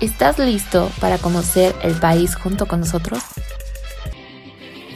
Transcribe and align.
¿Estás 0.00 0.38
listo 0.38 0.90
para 0.98 1.18
conocer 1.18 1.74
el 1.82 1.94
país 2.00 2.34
junto 2.34 2.66
con 2.66 2.80
nosotros? 2.80 3.22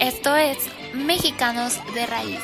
Esto 0.01 0.35
es 0.35 0.57
Mexicanos 0.95 1.79
de 1.93 2.07
Raíz. 2.07 2.41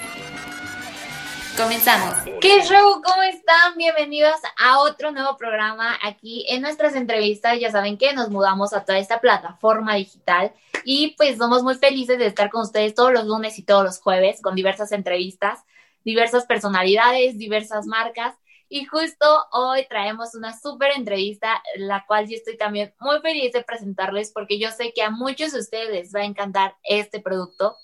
Comenzamos. 1.57 2.19
¿Qué 2.43 2.61
show? 2.63 3.01
¿Cómo 3.03 3.23
están? 3.23 3.79
Bienvenidos 3.79 4.35
a 4.59 4.81
otro 4.81 5.11
nuevo 5.11 5.39
programa 5.39 5.97
aquí 6.03 6.45
en 6.51 6.61
nuestras 6.61 6.95
entrevistas. 6.97 7.59
Ya 7.59 7.71
saben 7.71 7.97
que 7.97 8.13
nos 8.13 8.29
mudamos 8.29 8.75
a 8.75 8.85
toda 8.85 8.99
esta 8.99 9.23
plataforma 9.23 9.95
digital 9.95 10.53
y 10.85 11.15
pues 11.17 11.39
somos 11.39 11.63
muy 11.63 11.77
felices 11.77 12.19
de 12.19 12.27
estar 12.27 12.51
con 12.51 12.61
ustedes 12.61 12.95
todos 12.95 13.11
los 13.11 13.25
lunes 13.25 13.59
y 13.59 13.63
todos 13.63 13.85
los 13.85 14.01
jueves 14.01 14.43
con 14.43 14.55
diversas 14.55 14.93
entrevistas, 14.93 15.61
diversas 16.05 16.45
personalidades, 16.45 17.39
diversas 17.39 17.87
marcas 17.87 18.35
y 18.73 18.85
justo 18.85 19.27
hoy 19.51 19.85
traemos 19.89 20.37
una 20.37 20.57
súper 20.57 20.93
entrevista, 20.93 21.61
la 21.75 22.07
cual 22.07 22.29
yo 22.29 22.37
estoy 22.37 22.57
también 22.57 22.95
muy 23.01 23.21
feliz 23.21 23.53
de 23.53 23.65
presentarles 23.65 24.31
porque 24.33 24.61
yo 24.61 24.71
sé 24.71 24.93
que 24.95 25.03
a 25.03 25.11
muchos 25.11 25.53
de 25.53 25.59
ustedes 25.59 25.91
les 25.91 26.15
va 26.15 26.21
a 26.21 26.25
encantar 26.25 26.77
este 26.85 27.21
producto. 27.21 27.77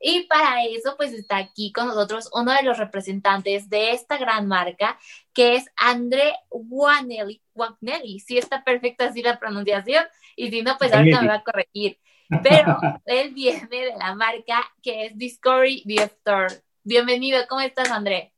Y 0.00 0.26
para 0.26 0.64
eso, 0.64 0.96
pues 0.96 1.12
está 1.12 1.36
aquí 1.36 1.72
con 1.72 1.86
nosotros 1.86 2.28
uno 2.34 2.52
de 2.52 2.64
los 2.64 2.78
representantes 2.78 3.70
de 3.70 3.92
esta 3.92 4.18
gran 4.18 4.48
marca, 4.48 4.98
que 5.32 5.54
es 5.54 5.70
André 5.76 6.34
Guanelli. 6.50 7.40
Guanelli, 7.54 8.18
si 8.18 8.36
está 8.36 8.64
perfecta 8.64 9.06
así 9.06 9.22
la 9.22 9.38
pronunciación, 9.38 10.04
y 10.34 10.50
si 10.50 10.62
no, 10.62 10.76
pues 10.78 10.92
ahorita 10.92 11.22
me 11.22 11.28
va 11.28 11.34
a 11.36 11.44
corregir. 11.44 12.00
Pero 12.42 12.76
él 13.04 13.32
viene 13.32 13.68
de 13.70 13.94
la 13.96 14.16
marca 14.16 14.64
que 14.82 15.06
es 15.06 15.16
Discovery 15.16 15.84
Store. 15.86 16.52
Bienvenido, 16.82 17.46
¿cómo 17.48 17.60
estás, 17.60 17.90
André? 17.92 18.33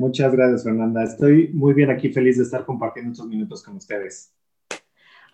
Muchas 0.00 0.32
gracias, 0.32 0.64
Fernanda. 0.64 1.04
Estoy 1.04 1.48
muy 1.48 1.74
bien 1.74 1.90
aquí, 1.90 2.08
feliz 2.08 2.38
de 2.38 2.44
estar 2.44 2.64
compartiendo 2.64 3.12
estos 3.12 3.26
minutos 3.26 3.62
con 3.62 3.76
ustedes. 3.76 4.32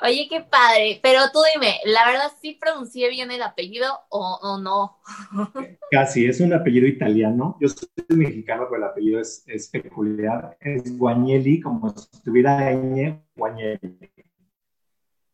Oye, 0.02 0.26
qué 0.28 0.40
padre, 0.40 0.98
pero 1.04 1.20
tú 1.32 1.38
dime, 1.54 1.76
¿la 1.84 2.04
verdad 2.04 2.32
sí 2.42 2.58
pronuncié 2.60 3.08
bien 3.08 3.30
el 3.30 3.42
apellido 3.42 3.86
o, 4.08 4.58
no? 4.60 4.98
Casi, 5.92 6.26
es 6.26 6.40
un 6.40 6.52
apellido 6.52 6.88
italiano. 6.88 7.56
Yo 7.60 7.68
soy 7.68 7.88
mexicano, 8.08 8.66
pero 8.68 8.82
el 8.82 8.90
apellido 8.90 9.20
es, 9.20 9.44
peculiar. 9.70 10.58
Es 10.58 10.98
Guagnelli, 10.98 11.60
como 11.60 11.88
si 11.90 12.08
estuviera 12.12 12.72
ñ, 12.72 13.22
Guagnelli. 13.36 14.10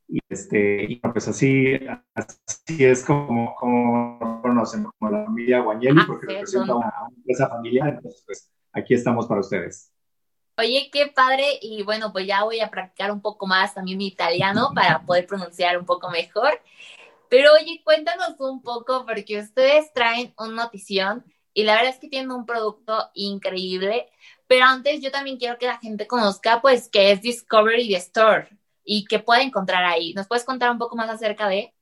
Y, 0.08 0.20
este, 0.28 0.84
y 0.92 0.96
pues 0.96 1.26
así, 1.26 1.80
así 2.14 2.84
es 2.84 3.02
como, 3.02 3.54
como 3.54 4.42
conocen, 4.42 4.84
como 4.98 5.10
la 5.10 5.24
familia 5.24 5.60
Guagnelli, 5.60 6.00
ah, 6.02 6.04
porque 6.06 6.26
representa 6.26 6.74
una, 6.74 6.92
una 7.06 7.16
empresa 7.16 7.48
familiar. 7.48 7.88
Entonces, 7.88 8.22
pues 8.26 8.52
aquí 8.72 8.94
estamos 8.94 9.26
para 9.26 9.40
ustedes. 9.40 9.92
Oye, 10.58 10.90
qué 10.92 11.06
padre. 11.06 11.58
Y 11.60 11.82
bueno, 11.82 12.12
pues 12.12 12.26
ya 12.26 12.44
voy 12.44 12.60
a 12.60 12.70
practicar 12.70 13.10
un 13.10 13.20
poco 13.20 13.46
más 13.46 13.74
también 13.74 13.98
mi 13.98 14.06
italiano 14.06 14.70
para 14.74 15.04
poder 15.04 15.26
pronunciar 15.26 15.78
un 15.78 15.86
poco 15.86 16.10
mejor. 16.10 16.60
Pero 17.28 17.52
oye, 17.54 17.80
cuéntanos 17.82 18.34
un 18.40 18.62
poco, 18.62 19.06
porque 19.06 19.40
ustedes 19.40 19.92
traen 19.94 20.34
una 20.38 20.64
notición 20.64 21.24
y 21.54 21.64
la 21.64 21.74
verdad 21.74 21.90
es 21.90 21.98
que 21.98 22.08
tienen 22.08 22.30
un 22.30 22.44
producto 22.44 23.10
increíble. 23.14 24.08
Pero 24.46 24.66
antes 24.66 25.00
yo 25.00 25.10
también 25.10 25.38
quiero 25.38 25.56
que 25.58 25.66
la 25.66 25.78
gente 25.78 26.06
conozca, 26.06 26.60
pues, 26.60 26.88
qué 26.90 27.12
es 27.12 27.22
Discovery 27.22 27.94
Store 27.94 28.48
y 28.84 29.06
qué 29.06 29.18
puede 29.18 29.42
encontrar 29.42 29.84
ahí. 29.84 30.12
¿Nos 30.12 30.28
puedes 30.28 30.44
contar 30.44 30.70
un 30.70 30.78
poco 30.78 30.94
más 30.94 31.08
acerca 31.08 31.48
de? 31.48 31.72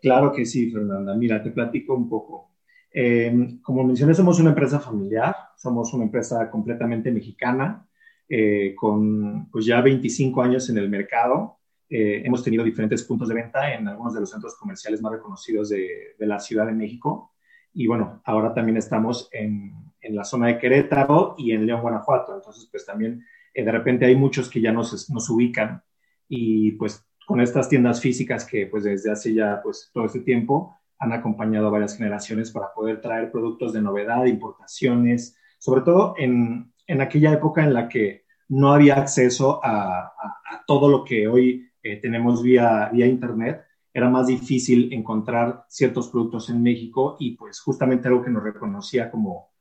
Claro 0.00 0.32
que 0.32 0.44
sí, 0.44 0.70
Fernanda. 0.70 1.14
Mira, 1.14 1.42
te 1.42 1.50
platico 1.50 1.94
un 1.94 2.08
poco. 2.08 2.53
Eh, 2.96 3.58
como 3.60 3.82
mencioné, 3.82 4.14
somos 4.14 4.38
una 4.38 4.50
empresa 4.50 4.78
familiar, 4.78 5.34
somos 5.56 5.92
una 5.94 6.04
empresa 6.04 6.48
completamente 6.48 7.10
mexicana, 7.10 7.84
eh, 8.28 8.72
con 8.76 9.50
pues 9.50 9.66
ya 9.66 9.80
25 9.80 10.40
años 10.40 10.70
en 10.70 10.78
el 10.78 10.88
mercado. 10.88 11.58
Eh, 11.90 12.22
hemos 12.24 12.44
tenido 12.44 12.62
diferentes 12.62 13.02
puntos 13.02 13.28
de 13.28 13.34
venta 13.34 13.74
en 13.74 13.88
algunos 13.88 14.14
de 14.14 14.20
los 14.20 14.30
centros 14.30 14.54
comerciales 14.54 15.02
más 15.02 15.12
reconocidos 15.12 15.70
de, 15.70 16.14
de 16.16 16.26
la 16.26 16.38
Ciudad 16.38 16.66
de 16.66 16.72
México. 16.72 17.32
Y 17.72 17.88
bueno, 17.88 18.22
ahora 18.24 18.54
también 18.54 18.76
estamos 18.76 19.28
en, 19.32 19.72
en, 20.00 20.14
la 20.14 20.22
zona 20.22 20.46
de 20.46 20.58
Querétaro 20.58 21.34
y 21.36 21.50
en 21.50 21.66
León, 21.66 21.82
Guanajuato. 21.82 22.36
Entonces, 22.36 22.68
pues 22.70 22.86
también 22.86 23.24
de 23.52 23.72
repente 23.72 24.04
hay 24.06 24.14
muchos 24.14 24.48
que 24.48 24.60
ya 24.60 24.70
nos, 24.70 25.10
nos 25.10 25.28
ubican 25.30 25.82
y 26.28 26.72
pues 26.72 27.04
con 27.26 27.40
estas 27.40 27.68
tiendas 27.68 28.00
físicas 28.00 28.44
que 28.44 28.66
pues 28.66 28.84
desde 28.84 29.10
hace 29.10 29.34
ya 29.34 29.60
pues 29.62 29.90
todo 29.92 30.06
este 30.06 30.20
tiempo 30.20 30.76
han 31.04 31.12
acompañado 31.12 31.68
a 31.68 31.70
varias 31.70 31.96
generaciones 31.96 32.50
para 32.50 32.72
poder 32.72 33.00
traer 33.00 33.30
productos 33.30 33.72
de 33.72 33.82
novedad, 33.82 34.24
importaciones, 34.24 35.36
sobre 35.58 35.82
todo 35.82 36.14
en, 36.16 36.72
en 36.86 37.00
aquella 37.00 37.32
época 37.32 37.62
en 37.62 37.74
la 37.74 37.88
que 37.88 38.24
no 38.48 38.72
había 38.72 38.96
acceso 38.96 39.60
a, 39.62 40.00
a, 40.06 40.64
todo 40.66 40.88
lo 40.88 41.04
que 41.04 41.28
hoy 41.28 41.68
eh, 41.82 42.00
tenemos 42.00 42.42
vía, 42.42 42.88
vía 42.92 43.06
Internet. 43.06 43.64
Era 43.92 44.08
más 44.08 44.26
difícil 44.26 44.92
encontrar 44.92 45.64
ciertos 45.68 46.08
productos 46.08 46.48
en 46.48 46.62
México 46.62 47.16
y 47.20 47.36
pues 47.36 47.60
justamente 47.60 48.08
algo 48.08 48.22
que 48.22 48.30
nos 48.30 48.42
reconocía 48.42 49.10
como 49.10 49.52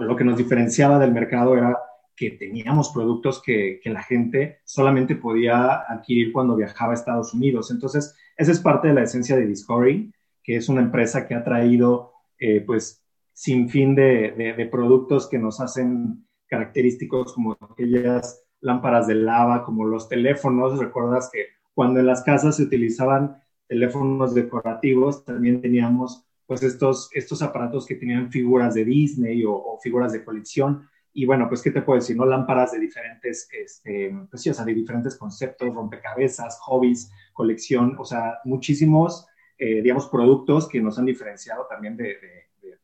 lo 0.00 0.16
que 0.16 0.24
nos 0.24 0.36
diferenciaba 0.36 0.98
del 0.98 1.12
mercado 1.12 1.56
era 1.56 1.76
que 2.16 2.30
teníamos 2.30 2.90
productos 2.90 3.42
que, 3.42 3.80
que, 3.82 3.90
la 3.90 4.02
gente 4.02 4.60
solamente 4.64 5.16
podía 5.16 5.82
adquirir 5.88 6.32
cuando 6.32 6.54
viajaba 6.54 6.92
a 6.92 6.94
Estados 6.94 7.34
Unidos. 7.34 7.72
Entonces, 7.72 8.16
esa 8.36 8.52
es 8.52 8.60
parte 8.60 8.88
de 8.88 8.94
la 8.94 9.02
esencia 9.02 9.34
de 9.34 9.46
Discovery 9.46 10.12
que 10.44 10.56
es 10.56 10.68
una 10.68 10.82
empresa 10.82 11.26
que 11.26 11.34
ha 11.34 11.42
traído, 11.42 12.12
eh, 12.38 12.60
pues, 12.60 13.02
sin 13.32 13.68
fin 13.68 13.94
de, 13.96 14.68
productos 14.70 15.28
que 15.28 15.38
nos 15.38 15.60
hacen 15.60 16.24
característicos 16.46 17.32
como 17.32 17.56
aquellas 17.72 18.44
lámparas 18.60 19.08
de 19.08 19.16
lava, 19.16 19.64
como 19.64 19.86
los 19.86 20.08
teléfonos. 20.08 20.78
Recuerdas 20.78 21.30
que 21.32 21.46
cuando 21.72 21.98
en 21.98 22.06
las 22.06 22.22
casas 22.22 22.56
se 22.56 22.62
utilizaban 22.62 23.42
teléfonos 23.66 24.34
decorativos, 24.34 25.24
también 25.24 25.60
teníamos 25.60 26.24
pues 26.46 26.62
estos, 26.62 27.08
estos 27.14 27.42
aparatos 27.42 27.86
que 27.86 27.94
tenían 27.94 28.30
figuras 28.30 28.74
de 28.74 28.84
Disney 28.84 29.42
o, 29.46 29.78
figuras 29.82 30.12
de 30.12 30.22
colección. 30.22 30.88
Y 31.14 31.24
bueno, 31.24 31.48
pues, 31.48 31.62
¿qué 31.62 31.70
te 31.70 31.80
puedo 31.80 31.98
decir? 31.98 32.16
¿No? 32.16 32.26
Lámparas 32.26 32.72
de 32.72 32.80
diferentes, 32.80 33.48
este, 33.50 34.14
pues 34.30 34.42
sí, 34.42 34.50
de 34.50 34.74
diferentes 34.74 35.16
conceptos, 35.16 35.74
rompecabezas, 35.74 36.58
hobbies, 36.60 37.10
colección, 37.32 37.96
o 37.98 38.04
sea, 38.04 38.38
muchísimos 38.44 39.26
eh, 39.58 39.82
digamos, 39.82 40.08
productos 40.08 40.68
que 40.68 40.80
nos 40.80 40.98
han 40.98 41.06
diferenciado 41.06 41.66
también 41.66 41.96
de, 41.96 42.18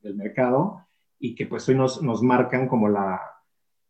del 0.01 0.15
mercado 0.15 0.87
y 1.19 1.35
que 1.35 1.47
pues 1.47 1.69
hoy 1.69 1.75
nos, 1.75 2.03
nos 2.03 2.23
marcan 2.23 2.69
como 2.69 2.89
la, 2.89 3.21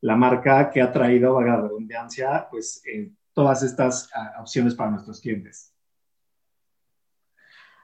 la, 0.01 0.17
marca 0.17 0.71
que 0.71 0.83
ha 0.83 0.93
traído, 0.93 1.39
a 1.39 1.45
la 1.45 1.57
redundancia, 1.57 2.49
pues 2.51 2.83
eh, 2.87 3.11
todas 3.33 3.63
estas 3.63 4.11
uh, 4.15 4.41
opciones 4.41 4.75
para 4.75 4.91
nuestros 4.91 5.21
clientes. 5.21 5.73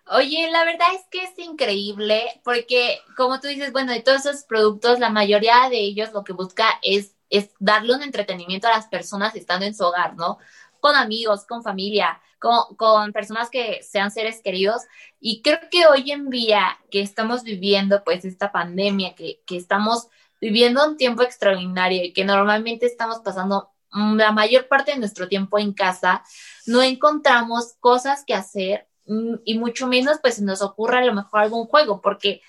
Oye, 0.08 0.48
la 0.50 0.64
verdad 0.64 0.86
es 0.94 1.02
que 1.10 1.24
es 1.24 1.38
increíble 1.38 2.22
porque, 2.44 2.98
como 3.16 3.40
tú 3.40 3.48
dices, 3.48 3.72
bueno, 3.72 3.92
de 3.92 4.02
todos 4.02 4.24
esos 4.24 4.44
productos, 4.44 5.00
la 5.00 5.10
mayoría 5.10 5.68
de 5.68 5.78
ellos 5.78 6.12
lo 6.12 6.22
que 6.22 6.32
busca 6.32 6.66
es, 6.82 7.16
es 7.28 7.50
darle 7.58 7.94
un 7.94 8.02
entretenimiento 8.02 8.68
a 8.68 8.70
las 8.70 8.86
personas 8.86 9.34
estando 9.34 9.66
en 9.66 9.74
su 9.74 9.84
hogar, 9.84 10.14
¿no? 10.14 10.38
Con 10.86 10.94
amigos, 10.94 11.44
con 11.46 11.64
familia 11.64 12.20
con, 12.38 13.12
personas 13.12 13.50
que 13.50 13.82
sean 13.82 14.12
seres 14.12 14.40
queridos. 14.40 14.82
Y 15.18 15.42
creo 15.42 15.58
que 15.68 15.86
hoy 15.86 16.12
en 16.12 16.30
día 16.30 16.78
que 16.92 17.00
estamos 17.00 17.42
viviendo 17.42 18.04
pues 18.04 18.24
esta 18.24 18.52
pandemia, 18.52 19.16
que, 19.16 19.42
que 19.46 19.56
estamos 19.56 20.06
viviendo 20.40 20.86
un 20.86 20.96
tiempo 20.96 21.22
extraordinario 21.22 22.04
y 22.04 22.12
que 22.12 22.24
normalmente 22.24 22.86
estamos 22.86 23.18
pasando 23.18 23.70
la 23.90 24.30
mayor 24.30 24.68
parte 24.68 24.92
de 24.92 24.98
nuestro 24.98 25.28
tiempo 25.28 25.58
en 25.58 25.72
casa, 25.72 26.22
no 26.66 26.82
encontramos 26.82 27.74
cosas 27.80 28.24
que 28.24 28.34
hacer 28.34 28.86
mm, 29.06 29.36
y 29.44 29.58
mucho 29.58 29.88
menos 29.88 30.18
pues 30.22 30.40
nos 30.40 30.62
ocurre 30.62 30.98
a 30.98 31.04
lo 31.04 31.14
mejor 31.14 31.40
algún 31.40 31.66
juego, 31.66 32.00
porque 32.00 32.42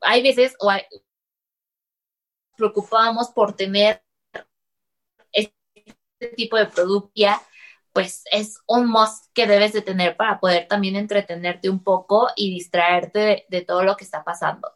hay 0.00 0.22
veces 0.22 0.56
o 0.58 0.68
hay, 0.68 0.82
preocupamos 2.56 3.28
por 3.28 3.54
tener 3.54 4.02
este 5.32 6.34
tipo 6.34 6.56
de 6.56 6.66
producto 6.66 7.38
pues 7.92 8.24
es 8.32 8.60
un 8.66 8.88
must 8.88 9.26
que 9.34 9.46
debes 9.46 9.72
de 9.72 9.82
tener 9.82 10.16
para 10.16 10.40
poder 10.40 10.66
también 10.68 10.96
entretenerte 10.96 11.70
un 11.70 11.82
poco 11.82 12.28
y 12.36 12.50
distraerte 12.50 13.44
de, 13.48 13.62
todo 13.62 13.82
lo 13.82 13.96
que 13.96 14.04
está 14.04 14.24
pasando. 14.24 14.68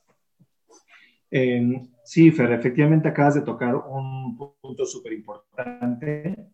sí, 2.05 2.31
Fer, 2.31 2.53
efectivamente 2.53 3.09
acabas 3.09 3.35
de 3.35 3.43
tocar 3.43 3.75
un 3.75 4.37
punto 4.61 4.85
súper 4.85 5.13
importante 5.13 6.53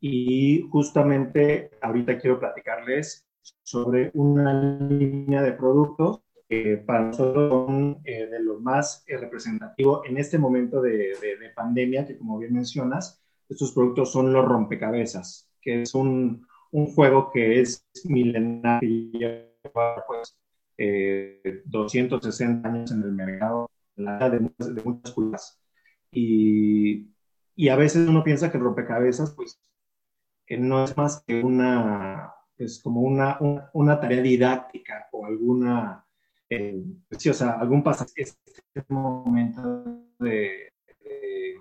y 0.00 0.62
justamente 0.70 1.70
ahorita 1.82 2.18
quiero 2.18 2.38
platicarles 2.38 3.26
sobre 3.62 4.10
una 4.14 4.88
línea 4.88 5.42
de 5.42 5.52
productos 5.52 6.22
que 6.48 6.78
para 6.78 7.04
nosotros 7.04 7.50
son 7.66 8.00
eh, 8.04 8.26
de 8.26 8.40
los 8.40 8.60
más 8.60 9.04
eh, 9.06 9.18
representativos 9.18 10.00
en 10.06 10.16
este 10.16 10.38
momento 10.38 10.80
de, 10.80 11.14
de, 11.20 11.50
pandemia, 11.54 12.06
que 12.06 12.16
como 12.16 12.38
bien 12.38 12.54
mencionas, 12.54 13.22
estos 13.48 13.72
productos 13.72 14.12
son 14.12 14.32
los 14.32 14.44
rompecabezas, 14.46 15.47
que 15.68 15.82
es 15.82 15.94
un, 15.94 16.46
un 16.70 16.86
juego 16.86 17.30
que 17.30 17.60
es 17.60 17.86
milenario, 18.04 18.88
lleva 19.12 20.02
pues, 20.06 20.34
260 21.66 22.66
eh, 22.66 22.72
años 22.72 22.90
en 22.90 23.02
el 23.02 23.12
mercado, 23.12 23.70
de 23.94 24.40
muchas, 24.40 24.74
de 24.74 24.82
muchas 24.82 25.12
culturas. 25.12 25.60
Y, 26.10 27.10
y, 27.54 27.68
a 27.68 27.76
veces 27.76 28.08
uno 28.08 28.24
piensa 28.24 28.50
que 28.50 28.56
el 28.56 28.64
rompecabezas, 28.64 29.34
pues, 29.34 29.60
no 30.48 30.84
es 30.84 30.96
más 30.96 31.22
que 31.26 31.42
una, 31.42 32.32
es 32.56 32.80
como 32.82 33.02
una, 33.02 33.38
una, 33.74 34.00
tarea 34.00 34.22
didáctica 34.22 35.06
o 35.12 35.26
alguna, 35.26 36.02
eh, 36.48 36.82
sí, 37.18 37.28
o 37.28 37.34
sea, 37.34 37.60
algún 37.60 37.82
pasaje, 37.82 38.22
este 38.22 38.84
momento 38.88 39.84
de, 40.18 40.72
de, 41.04 41.56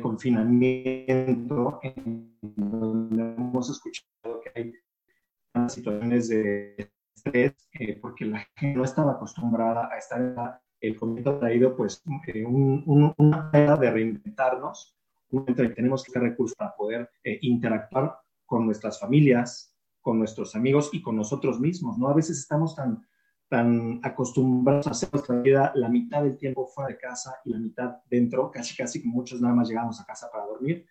confinamiento 0.00 1.80
en 1.82 2.36
donde 2.40 3.22
hemos 3.22 3.70
escuchado 3.70 4.40
que 4.42 4.52
hay 4.54 5.68
situaciones 5.68 6.28
de 6.28 6.90
estrés 7.16 7.54
eh, 7.72 7.98
porque 8.00 8.26
la 8.26 8.46
gente 8.54 8.78
no 8.78 8.84
estaba 8.84 9.12
acostumbrada 9.12 9.88
a 9.90 9.98
estar 9.98 10.60
el 10.80 10.96
confinamiento 10.96 11.30
ha 11.30 11.40
traído 11.40 11.76
pues 11.76 12.02
eh, 12.26 12.44
un, 12.44 12.84
una 12.86 13.50
manera 13.52 13.76
de 13.76 13.90
reinventarnos, 13.90 14.96
un 15.30 15.44
tenemos 15.44 16.04
que 16.04 16.12
tener 16.12 16.30
recursos 16.30 16.56
para 16.56 16.74
poder 16.76 17.10
eh, 17.24 17.38
interactuar 17.42 18.18
con 18.46 18.64
nuestras 18.66 19.00
familias, 19.00 19.74
con 20.00 20.18
nuestros 20.18 20.54
amigos 20.54 20.90
y 20.92 21.02
con 21.02 21.16
nosotros 21.16 21.60
mismos, 21.60 21.98
¿no? 21.98 22.08
A 22.08 22.14
veces 22.14 22.38
estamos 22.38 22.74
tan, 22.74 23.06
tan 23.48 24.00
acostumbrados 24.02 24.86
a 24.86 24.90
hacer 24.90 25.08
nuestra 25.12 25.40
vida 25.40 25.72
la 25.74 25.88
mitad 25.88 26.22
del 26.22 26.36
tiempo 26.36 26.66
fuera 26.66 26.90
de 26.90 26.98
casa 26.98 27.36
y 27.44 27.50
la 27.50 27.58
mitad 27.58 27.96
dentro, 28.10 28.50
casi 28.50 28.76
casi 28.76 29.02
muchos 29.04 29.40
nada 29.40 29.54
más 29.54 29.68
llegamos 29.68 30.00
a 30.00 30.04
casa 30.04 30.28
para 30.30 30.46
dormir. 30.46 30.86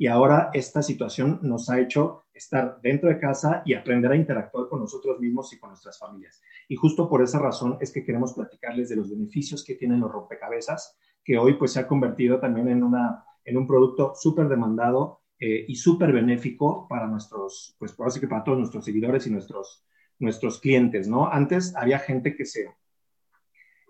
Y 0.00 0.06
ahora 0.06 0.50
esta 0.54 0.80
situación 0.80 1.40
nos 1.42 1.68
ha 1.68 1.80
hecho 1.80 2.24
estar 2.32 2.80
dentro 2.80 3.08
de 3.08 3.18
casa 3.18 3.62
y 3.64 3.74
aprender 3.74 4.12
a 4.12 4.16
interactuar 4.16 4.68
con 4.68 4.80
nosotros 4.80 5.18
mismos 5.18 5.52
y 5.52 5.58
con 5.58 5.70
nuestras 5.70 5.98
familias. 5.98 6.40
Y 6.68 6.76
justo 6.76 7.08
por 7.08 7.20
esa 7.20 7.40
razón 7.40 7.76
es 7.80 7.92
que 7.92 8.04
queremos 8.04 8.32
platicarles 8.32 8.88
de 8.88 8.96
los 8.96 9.10
beneficios 9.10 9.64
que 9.64 9.74
tienen 9.74 10.00
los 10.00 10.12
rompecabezas, 10.12 10.96
que 11.24 11.36
hoy 11.36 11.54
pues 11.54 11.72
se 11.72 11.80
ha 11.80 11.88
convertido 11.88 12.38
también 12.38 12.68
en, 12.68 12.84
una, 12.84 13.24
en 13.44 13.56
un 13.56 13.66
producto 13.66 14.12
súper 14.14 14.48
demandado 14.48 15.22
eh, 15.40 15.64
y 15.66 15.74
súper 15.74 16.12
benéfico 16.12 16.86
para 16.88 17.08
nuestros, 17.08 17.74
pues 17.78 17.92
por 17.92 18.06
así 18.06 18.20
que 18.20 18.28
para 18.28 18.44
todos 18.44 18.58
nuestros 18.58 18.84
seguidores 18.84 19.26
y 19.26 19.30
nuestros, 19.30 19.84
nuestros 20.18 20.60
clientes, 20.60 21.08
¿no? 21.08 21.30
Antes 21.30 21.74
había 21.76 21.98
gente 21.98 22.34
que 22.34 22.44
se, 22.44 22.70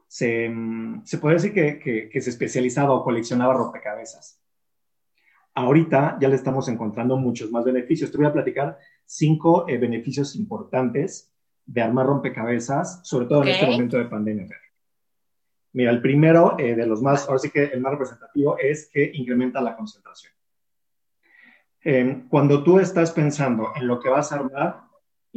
se, 0.06 0.52
se 1.04 1.18
puede 1.18 1.34
decir 1.36 1.52
que, 1.52 2.08
que, 2.10 2.20
se 2.20 2.30
especializaba 2.30 2.94
o 2.94 3.04
coleccionaba 3.04 3.54
rompecabezas. 3.54 4.40
Ahorita 5.54 6.18
ya 6.20 6.28
le 6.28 6.36
estamos 6.36 6.68
encontrando 6.68 7.16
muchos 7.16 7.50
más 7.50 7.64
beneficios. 7.64 8.10
Te 8.10 8.18
voy 8.18 8.26
a 8.26 8.32
platicar 8.32 8.78
cinco 9.04 9.68
eh, 9.68 9.78
beneficios 9.78 10.36
importantes 10.36 11.32
de 11.66 11.82
armar 11.82 12.06
rompecabezas, 12.06 13.00
sobre 13.06 13.26
todo 13.26 13.42
en 13.42 13.48
este 13.48 13.66
momento 13.66 13.98
de 13.98 14.04
pandemia. 14.04 14.48
Mira, 15.72 15.90
el 15.90 16.00
primero 16.00 16.58
eh, 16.58 16.74
de 16.74 16.86
los 16.86 17.02
más, 17.02 17.26
ahora 17.26 17.38
sí 17.38 17.50
que 17.50 17.64
el 17.64 17.80
más 17.80 17.92
representativo 17.92 18.56
es 18.58 18.88
que 18.92 19.10
incrementa 19.14 19.60
la 19.60 19.76
concentración. 19.76 20.32
Em, 21.80 22.28
cuando 22.28 22.64
tú 22.64 22.78
estás 22.78 23.12
pensando 23.12 23.72
en 23.76 23.86
lo 23.86 24.00
que 24.00 24.08
vas 24.08 24.32
a 24.32 24.36
armar, 24.36 24.87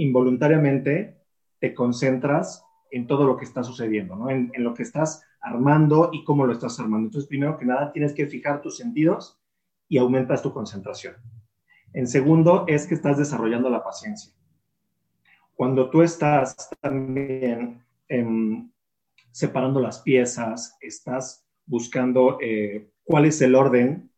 involuntariamente 0.01 1.17
te 1.59 1.73
concentras 1.73 2.65
en 2.91 3.07
todo 3.07 3.25
lo 3.25 3.37
que 3.37 3.45
está 3.45 3.63
sucediendo, 3.63 4.15
¿no? 4.15 4.29
En, 4.29 4.51
lo 4.57 4.73
que 4.73 4.83
estás 4.83 5.23
armando 5.39 6.09
y 6.11 6.23
cómo 6.23 6.45
lo 6.45 6.53
estás 6.53 6.79
armando. 6.79 7.07
Entonces, 7.07 7.27
primero 7.27 7.57
que 7.57 7.65
nada, 7.65 7.91
tienes 7.91 8.13
que 8.13 8.27
fijar 8.27 8.61
tus 8.61 8.77
sentidos 8.77 9.39
y 9.87 9.97
aumentas 9.97 10.41
tu 10.41 10.53
concentración. 10.53 11.15
En 11.93 12.07
segundo, 12.07 12.65
es 12.67 12.87
que 12.87 12.95
estás 12.95 13.17
desarrollando 13.17 13.69
la 13.69 13.83
paciencia. 13.83 14.33
Cuando 15.53 15.89
tú 15.89 16.01
estás 16.01 16.69
también 16.79 17.83
em, 18.07 18.71
separando 19.31 19.79
las 19.79 19.99
piezas, 19.99 20.77
estás 20.81 21.45
buscando 21.65 22.37
eh, 22.41 22.91
cuál 23.03 23.25
es 23.25 23.41
el 23.41 23.55
orden 23.55 24.11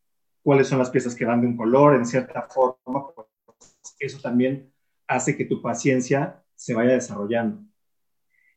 cuáles 0.44 0.68
son 0.68 0.78
las 0.78 0.90
piezas 0.90 1.16
que 1.16 1.26
van 1.26 1.42
de 1.42 1.48
un 1.48 1.58
color 1.58 1.96
en 1.96 2.06
cierta 2.06 2.44
forma, 2.44 3.08
pues 3.16 3.98
eso 3.98 4.20
también 4.22 4.73
hace 5.08 5.38
que 5.38 5.46
tu 5.46 5.62
paciencia 5.62 6.44
se 6.56 6.74
vaya 6.74 6.94
desarrollando. 6.94 7.64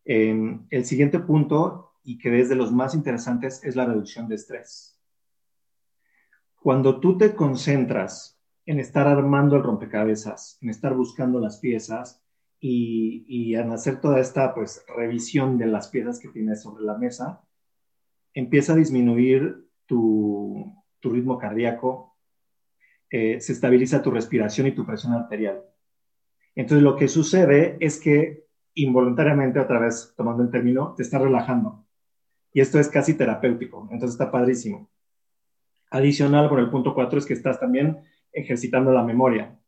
el 0.04 0.84
siguiente 0.84 1.18
punto, 1.18 1.94
y 2.04 2.18
que 2.18 2.40
es 2.40 2.48
de 2.48 2.54
los 2.54 2.72
más 2.72 2.94
interesantes, 2.94 3.62
es 3.64 3.74
la 3.74 3.86
reducción 3.86 4.28
de 4.28 4.36
estrés. 4.36 5.00
Cuando 6.54 7.00
tú 7.00 7.18
te 7.18 7.34
concentras 7.34 8.40
en 8.64 8.78
estar 8.78 9.08
armando 9.08 9.56
el 9.56 9.62
rompecabezas, 9.62 10.58
en 10.60 10.70
estar 10.70 10.94
buscando 10.94 11.40
las 11.40 11.58
piezas 11.58 12.22
y, 12.60 13.24
y 13.28 13.54
en 13.56 13.72
hacer 13.72 14.00
toda 14.00 14.20
esta 14.20 14.54
pues, 14.54 14.84
revisión 14.96 15.58
de 15.58 15.66
las 15.66 15.88
piezas 15.88 16.18
que 16.20 16.28
tienes 16.28 16.62
sobre 16.62 16.84
la 16.84 16.96
mesa, 16.96 17.42
empieza 18.34 18.74
a 18.74 18.76
disminuir 18.76 19.66
tu, 19.86 20.72
tu 21.00 21.10
ritmo 21.10 21.38
cardíaco, 21.38 22.16
eh, 23.10 23.40
se 23.40 23.52
estabiliza 23.52 24.02
tu 24.02 24.10
respiración 24.10 24.66
y 24.66 24.72
tu 24.72 24.84
presión 24.84 25.12
arterial. 25.12 25.62
Entonces 26.56 26.82
lo 26.82 26.96
que 26.96 27.06
sucede 27.06 27.76
es 27.78 28.00
que 28.00 28.46
involuntariamente, 28.74 29.60
otra 29.60 29.78
vez 29.78 30.12
tomando 30.16 30.42
el 30.42 30.50
término, 30.50 30.94
te 30.94 31.02
está 31.02 31.18
relajando. 31.18 31.86
Y 32.52 32.60
esto 32.60 32.80
es 32.80 32.88
casi 32.88 33.14
terapéutico, 33.14 33.88
entonces 33.90 34.12
está 34.12 34.30
padrísimo. 34.30 34.90
Adicional, 35.90 36.48
por 36.48 36.58
el 36.58 36.70
punto 36.70 36.94
4, 36.94 37.18
es 37.18 37.26
que 37.26 37.34
estás 37.34 37.60
también 37.60 37.98
ejercitando 38.32 38.92
la 38.92 39.04
memoria. 39.04 39.58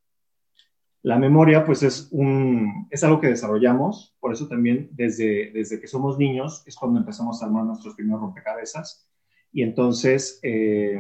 La 1.02 1.18
memoria, 1.18 1.64
pues, 1.64 1.82
es, 1.82 2.08
un, 2.10 2.88
es 2.90 3.04
algo 3.04 3.20
que 3.20 3.28
desarrollamos, 3.28 4.16
por 4.20 4.32
eso 4.32 4.48
también 4.48 4.88
desde, 4.92 5.52
desde 5.52 5.80
que 5.80 5.86
somos 5.86 6.18
niños 6.18 6.62
es 6.66 6.76
cuando 6.76 6.98
empezamos 6.98 7.42
a 7.42 7.46
armar 7.46 7.64
nuestros 7.64 7.94
primeros 7.94 8.20
rompecabezas 8.20 9.08
y 9.52 9.62
entonces 9.62 10.40
eh, 10.42 10.98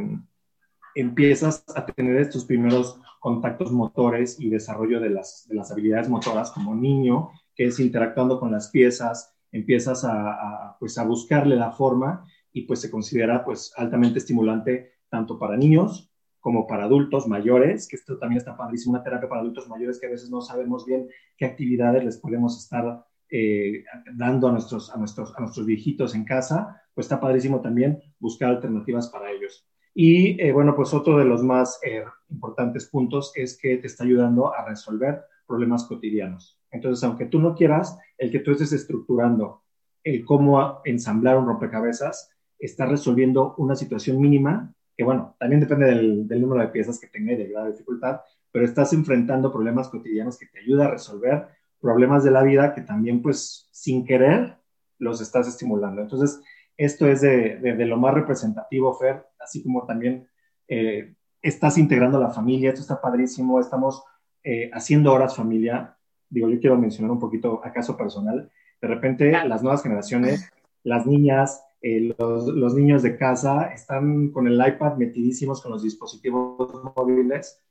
empiezas 0.94 1.64
a 1.74 1.84
tener 1.84 2.16
estos 2.16 2.44
primeros 2.44 3.00
contactos 3.20 3.72
motores 3.72 4.40
y 4.40 4.50
desarrollo 4.50 5.00
de 5.00 5.10
las, 5.10 5.46
de 5.48 5.54
las 5.54 5.70
habilidades 5.70 6.08
motoras 6.08 6.50
como 6.50 6.74
niño, 6.74 7.30
que 7.54 7.66
es 7.66 7.80
interactuando 7.80 8.38
con 8.38 8.52
las 8.52 8.70
piezas, 8.70 9.34
empiezas 9.52 10.04
a, 10.04 10.76
pues 10.78 10.98
a 10.98 11.04
buscarle 11.04 11.56
la 11.56 11.72
forma 11.72 12.24
y 12.52 12.62
pues 12.62 12.80
se 12.80 12.90
considera 12.90 13.44
pues 13.44 13.72
altamente 13.76 14.18
estimulante 14.18 14.92
tanto 15.08 15.38
para 15.38 15.56
niños 15.56 16.12
como 16.40 16.66
para 16.66 16.84
adultos 16.84 17.26
mayores, 17.26 17.88
que 17.88 17.96
esto 17.96 18.18
también 18.18 18.38
está 18.38 18.56
padrísimo, 18.56 18.94
una 18.94 19.02
terapia 19.02 19.28
para 19.28 19.40
adultos 19.40 19.68
mayores 19.68 19.98
que 19.98 20.06
a 20.06 20.10
veces 20.10 20.30
no 20.30 20.40
sabemos 20.40 20.86
bien 20.86 21.08
qué 21.36 21.44
actividades 21.44 22.04
les 22.04 22.18
podemos 22.18 22.56
estar 22.56 23.04
eh, 23.30 23.84
dando 24.14 24.48
a 24.48 24.52
nuestros, 24.52 24.90
a, 24.94 24.96
nuestros, 24.96 25.34
a 25.36 25.40
nuestros 25.40 25.66
viejitos 25.66 26.14
en 26.14 26.24
casa, 26.24 26.80
pues 26.94 27.06
está 27.06 27.20
padrísimo 27.20 27.60
también 27.60 28.00
buscar 28.18 28.50
alternativas 28.50 29.08
para 29.08 29.30
ellos. 29.30 29.67
Y 30.00 30.40
eh, 30.40 30.52
bueno, 30.52 30.76
pues 30.76 30.94
otro 30.94 31.18
de 31.18 31.24
los 31.24 31.42
más 31.42 31.80
eh, 31.82 32.04
importantes 32.30 32.86
puntos 32.86 33.32
es 33.34 33.58
que 33.58 33.78
te 33.78 33.88
está 33.88 34.04
ayudando 34.04 34.54
a 34.54 34.64
resolver 34.64 35.24
problemas 35.44 35.86
cotidianos. 35.86 36.56
Entonces, 36.70 37.02
aunque 37.02 37.24
tú 37.24 37.40
no 37.40 37.52
quieras, 37.56 37.98
el 38.16 38.30
que 38.30 38.38
tú 38.38 38.52
estés 38.52 38.72
estructurando 38.72 39.64
el 40.04 40.24
cómo 40.24 40.82
ensamblar 40.84 41.36
un 41.36 41.46
rompecabezas, 41.46 42.30
está 42.60 42.86
resolviendo 42.86 43.56
una 43.58 43.74
situación 43.74 44.20
mínima, 44.20 44.72
que 44.96 45.02
bueno, 45.02 45.34
también 45.40 45.58
depende 45.58 45.86
del, 45.86 46.28
del 46.28 46.42
número 46.42 46.62
de 46.62 46.68
piezas 46.68 47.00
que 47.00 47.08
tenga 47.08 47.32
y 47.32 47.36
de 47.36 47.48
grado 47.48 47.66
de 47.66 47.72
dificultad, 47.72 48.20
pero 48.52 48.64
estás 48.64 48.92
enfrentando 48.92 49.52
problemas 49.52 49.88
cotidianos 49.88 50.38
que 50.38 50.46
te 50.46 50.60
ayuda 50.60 50.84
a 50.84 50.90
resolver 50.92 51.48
problemas 51.80 52.22
de 52.22 52.30
la 52.30 52.44
vida 52.44 52.72
que 52.72 52.82
también, 52.82 53.20
pues, 53.20 53.68
sin 53.72 54.06
querer, 54.06 54.58
los 55.00 55.20
estás 55.20 55.48
estimulando. 55.48 56.02
Entonces, 56.02 56.40
esto 56.78 57.08
es 57.08 57.20
de, 57.20 57.58
lo 57.84 57.96
más 57.96 58.14
representativo, 58.14 58.94
Fer, 58.94 59.26
así 59.38 59.62
como 59.62 59.84
también 59.86 60.28
eh, 60.66 61.14
estás 61.40 61.78
integrando 61.78 62.18
a 62.18 62.22
la 62.22 62.30
familia, 62.30 62.70
esto 62.70 62.82
está 62.82 63.00
padrísimo, 63.00 63.60
estamos 63.60 64.02
eh, 64.42 64.70
haciendo 64.72 65.12
horas 65.12 65.36
familia. 65.36 65.96
Digo, 66.28 66.48
yo 66.48 66.60
quiero 66.60 66.76
mencionar 66.76 67.10
un 67.10 67.18
poquito 67.18 67.60
acaso 67.64 67.96
personal. 67.96 68.50
De 68.80 68.88
repente, 68.88 69.30
las 69.46 69.62
nuevas 69.62 69.82
generaciones, 69.82 70.50
las 70.84 71.06
niñas, 71.06 71.64
eh, 71.80 72.14
los, 72.18 72.74
niños 72.74 73.02
de 73.02 73.16
casa 73.16 73.72
están 73.72 74.30
con 74.30 74.46
el 74.46 74.54
iPad 74.54 74.96
metidísimos 74.96 75.62
con 75.62 75.72
los 75.72 75.82
dispositivos 75.82 76.72
móviles 76.96 77.62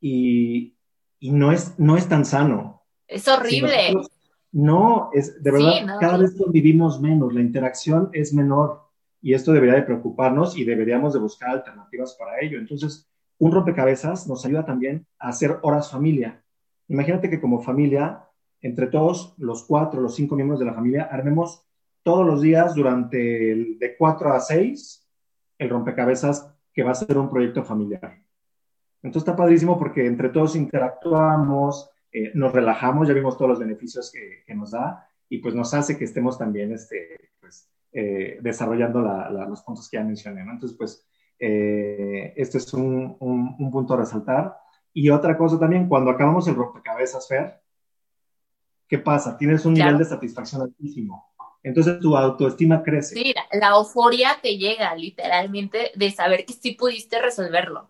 y, 0.00 0.76
y 1.20 1.30
no, 1.30 1.52
es, 1.52 1.78
no 1.78 1.96
es 1.96 2.08
tan 2.08 2.24
sano. 2.24 2.82
Es 3.06 3.28
horrible. 3.28 3.94
no, 4.52 5.10
es 5.12 5.42
de 5.42 5.50
verdad, 5.50 5.98
cada 6.00 6.18
vez 6.18 6.34
convivimos 6.36 7.00
menos, 7.00 7.32
la 7.32 7.40
interacción 7.40 8.10
es 8.12 8.34
menor 8.34 8.85
y 9.26 9.34
esto 9.34 9.52
debería 9.52 9.74
de 9.74 9.82
preocuparnos 9.82 10.56
y 10.56 10.62
deberíamos 10.62 11.12
de 11.12 11.18
buscar 11.18 11.50
alternativas 11.50 12.14
para 12.14 12.38
ello. 12.40 12.60
Entonces, 12.60 13.10
un 13.38 13.50
rompecabezas 13.50 14.28
nos 14.28 14.46
ayuda 14.46 14.64
también 14.64 15.04
a 15.18 15.30
hacer 15.30 15.58
horas 15.62 15.90
familia. 15.90 16.44
Imagínate 16.86 17.28
que 17.28 17.40
como 17.40 17.60
familia, 17.60 18.24
entre 18.60 18.86
todos 18.86 19.34
los 19.38 19.64
cuatro, 19.64 20.00
los 20.00 20.14
cinco 20.14 20.36
miembros 20.36 20.60
de 20.60 20.66
la 20.66 20.74
familia, 20.74 21.08
armemos 21.10 21.66
todos 22.04 22.24
los 22.24 22.40
días 22.40 22.76
durante 22.76 23.18
de 23.18 23.96
cuatro 23.98 24.32
a 24.32 24.38
seis 24.38 25.04
el 25.58 25.70
rompecabezas 25.70 26.48
que 26.72 26.84
va 26.84 26.92
a 26.92 26.94
ser 26.94 27.18
un 27.18 27.28
proyecto 27.28 27.64
familiar. 27.64 28.22
Entonces 29.02 29.26
está 29.28 29.34
padrísimo 29.34 29.76
porque 29.76 30.06
entre 30.06 30.28
todos 30.28 30.54
interactuamos, 30.54 31.90
eh, 32.12 32.30
nos 32.34 32.52
relajamos, 32.52 33.08
ya 33.08 33.14
vimos 33.14 33.36
todos 33.36 33.48
los 33.48 33.58
beneficios 33.58 34.12
que, 34.12 34.44
que, 34.46 34.54
nos 34.54 34.70
da 34.70 35.08
y 35.28 35.38
pues 35.38 35.52
nos 35.52 35.74
hace 35.74 35.98
que 35.98 36.04
estemos 36.04 36.38
también 36.38 36.72
este, 36.72 37.32
eh, 37.98 38.36
desarrollando 38.42 39.00
los 39.00 39.62
puntos 39.62 39.88
que 39.88 39.96
ya 39.96 40.04
mencioné. 40.04 40.44
¿no? 40.44 40.52
Entonces, 40.52 40.76
pues, 40.76 41.08
eh, 41.38 42.34
este 42.36 42.58
es 42.58 42.74
un, 42.74 43.16
un, 43.18 43.70
punto 43.70 43.94
a 43.94 43.96
resaltar. 43.96 44.54
Y 44.92 45.08
otra 45.08 45.34
cosa 45.38 45.58
también, 45.58 45.88
cuando 45.88 46.10
acabamos 46.10 46.46
el 46.46 46.56
rompecabezas, 46.56 47.26
Fer, 47.26 47.58
¿qué 48.86 48.98
pasa? 48.98 49.38
Tienes 49.38 49.64
un 49.64 49.72
nivel 49.72 49.96
de 49.96 50.04
satisfacción 50.04 50.60
altísimo. 50.60 51.32
Entonces 51.62 51.98
tu 51.98 52.14
autoestima 52.14 52.82
crece. 52.82 53.14
Sí, 53.14 53.34
la, 53.50 53.68
euforia 53.68 54.36
te 54.42 54.58
llega 54.58 54.94
literalmente 54.94 55.90
de 55.96 56.10
saber 56.10 56.44
que 56.44 56.52
sí 56.52 56.72
pudiste 56.72 57.18
resolverlo. 57.22 57.88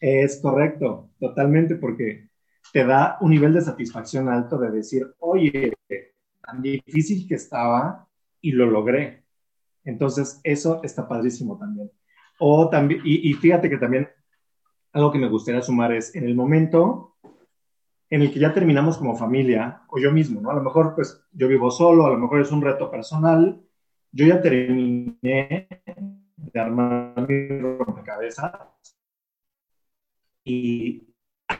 Es 0.00 0.40
correcto, 0.40 1.10
totalmente, 1.20 1.74
porque 1.74 2.30
te 2.72 2.86
da 2.86 3.18
un 3.20 3.32
nivel 3.32 3.52
de 3.52 3.60
satisfacción 3.60 4.30
alto 4.30 4.56
de 4.56 4.70
decir, 4.70 5.14
oye, 5.18 5.74
tan 6.40 6.62
difícil 6.62 7.28
que 7.28 7.34
estaba 7.34 8.08
y 8.44 8.52
lo 8.52 8.66
logré. 8.66 9.24
Entonces, 9.84 10.38
eso 10.44 10.82
está 10.82 11.08
padrísimo 11.08 11.56
también. 11.56 11.90
O 12.38 12.68
también, 12.68 13.00
y, 13.04 13.32
fíjate 13.32 13.70
que 13.70 13.78
también 13.78 14.08
algo 14.92 15.10
que 15.10 15.18
me 15.18 15.30
gustaría 15.30 15.62
sumar 15.62 15.92
es 15.92 16.14
en 16.14 16.24
el 16.24 16.34
momento 16.34 17.16
en 18.10 18.20
el 18.20 18.30
que 18.30 18.38
ya 18.38 18.52
terminamos 18.52 18.98
como 18.98 19.16
familia, 19.16 19.82
o 19.88 19.98
yo 19.98 20.12
mismo, 20.12 20.42
¿no? 20.42 20.50
A 20.50 20.54
lo 20.54 20.62
mejor, 20.62 20.94
pues, 20.94 21.24
yo 21.32 21.48
vivo 21.48 21.70
solo, 21.70 22.04
a 22.04 22.10
lo 22.10 22.18
mejor 22.18 22.42
es 22.42 22.52
un 22.52 22.60
reto 22.60 22.90
personal, 22.90 23.62
yo 24.12 24.26
ya 24.26 24.42
terminé 24.42 25.68
de 26.36 26.60
armar 26.60 27.26
mi 27.26 27.48
rompecabezas 27.58 28.52
y 30.44 31.08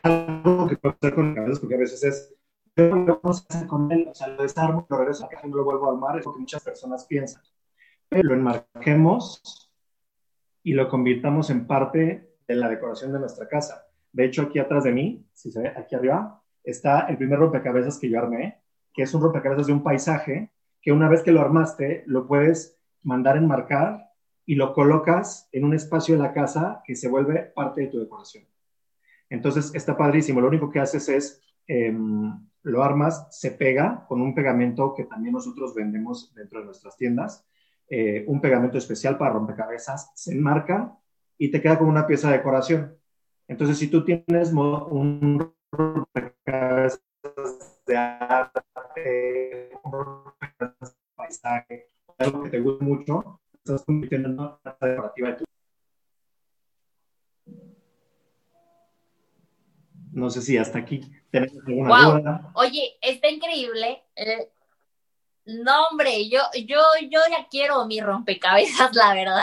algo 0.02 0.68
que 0.68 0.76
puedo 0.76 0.94
hacer 1.00 1.14
con 1.14 1.30
mi 1.30 1.34
cabeza, 1.34 1.60
porque 1.60 1.76
a 1.76 1.78
veces 1.78 2.04
es, 2.04 2.33
lo 2.76 3.20
vamos 3.22 3.46
a 3.48 3.54
hacer 3.54 3.68
con 3.68 3.90
él, 3.92 4.08
o 4.10 4.14
sea, 4.14 4.28
lo 4.28 4.42
desarmo, 4.42 4.86
lo 4.88 4.96
regreso 4.96 5.24
a 5.24 5.46
y 5.46 5.50
lo 5.50 5.64
vuelvo 5.64 5.88
a 5.88 5.92
armar, 5.92 6.18
es 6.18 6.26
lo 6.26 6.32
que 6.32 6.40
muchas 6.40 6.62
personas 6.62 7.06
piensan. 7.06 7.42
Pero 8.08 8.28
lo 8.28 8.34
enmarquemos 8.34 9.70
y 10.62 10.72
lo 10.72 10.88
convirtamos 10.88 11.50
en 11.50 11.66
parte 11.66 12.34
de 12.46 12.54
la 12.54 12.68
decoración 12.68 13.12
de 13.12 13.20
nuestra 13.20 13.48
casa. 13.48 13.86
De 14.12 14.24
hecho, 14.24 14.42
aquí 14.42 14.58
atrás 14.58 14.84
de 14.84 14.92
mí, 14.92 15.26
si 15.32 15.50
se 15.52 15.62
ve 15.62 15.68
aquí 15.68 15.94
arriba, 15.94 16.42
está 16.62 17.00
el 17.08 17.16
primer 17.16 17.38
rompecabezas 17.38 17.98
que 17.98 18.08
yo 18.08 18.18
armé, 18.18 18.62
que 18.92 19.02
es 19.02 19.14
un 19.14 19.22
rompecabezas 19.22 19.66
de 19.66 19.72
un 19.72 19.82
paisaje, 19.82 20.52
que 20.80 20.92
una 20.92 21.08
vez 21.08 21.22
que 21.22 21.32
lo 21.32 21.40
armaste, 21.40 22.04
lo 22.06 22.26
puedes 22.26 22.78
mandar 23.02 23.36
enmarcar 23.36 24.10
y 24.46 24.54
lo 24.54 24.74
colocas 24.74 25.48
en 25.52 25.64
un 25.64 25.74
espacio 25.74 26.16
de 26.16 26.22
la 26.22 26.32
casa 26.32 26.82
que 26.84 26.94
se 26.94 27.08
vuelve 27.08 27.40
parte 27.54 27.82
de 27.82 27.86
tu 27.88 27.98
decoración. 27.98 28.44
Entonces, 29.30 29.74
está 29.74 29.96
padrísimo. 29.96 30.40
Lo 30.40 30.48
único 30.48 30.70
que 30.70 30.80
haces 30.80 31.08
es, 31.08 31.42
em, 31.66 32.46
lo 32.64 32.82
armas, 32.82 33.28
se 33.30 33.52
pega 33.52 34.04
con 34.08 34.20
un 34.20 34.34
pegamento 34.34 34.94
que 34.94 35.04
también 35.04 35.34
nosotros 35.34 35.74
vendemos 35.74 36.34
dentro 36.34 36.60
de 36.60 36.66
nuestras 36.66 36.96
tiendas 36.96 37.46
eh, 37.88 38.24
un 38.26 38.40
pegamento 38.40 38.78
especial 38.78 39.18
para 39.18 39.34
rompecabezas, 39.34 40.10
se 40.14 40.32
enmarca 40.32 40.96
y 41.36 41.50
te 41.50 41.60
queda 41.60 41.78
como 41.78 41.90
una 41.90 42.06
pieza 42.06 42.30
de 42.30 42.38
decoración. 42.38 42.96
Entonces, 43.46 43.78
si 43.78 43.88
tú 43.88 44.04
tienes 44.04 44.52
un 44.52 45.54
rompecabezas 45.70 47.02
de 47.86 47.96
arte, 47.96 49.70
un 49.84 49.92
rompecabezas 49.92 50.96
de 50.96 51.14
paisaje, 51.14 51.90
algo 52.18 52.44
que 52.44 52.50
te 52.50 52.60
guste 52.60 52.84
mucho, 52.84 53.40
estás 53.52 53.84
convirtiendo 53.84 54.28
en 54.30 54.40
una 54.40 54.58
decorativa 54.80 55.28
de 55.28 55.34
tu 55.34 55.44
No 60.14 60.30
sé 60.30 60.42
si 60.42 60.56
hasta 60.56 60.78
aquí 60.78 61.00
tenés 61.30 61.52
alguna 61.66 62.04
duda. 62.04 62.52
Oye, 62.54 62.96
está 63.02 63.28
increíble. 63.28 64.04
Eh, 64.14 64.48
no, 65.46 65.88
hombre, 65.88 66.28
yo, 66.28 66.40
yo, 66.66 66.80
yo 67.10 67.20
ya 67.28 67.48
quiero 67.50 67.84
mi 67.86 68.00
rompecabezas, 68.00 68.94
la 68.94 69.12
verdad. 69.12 69.42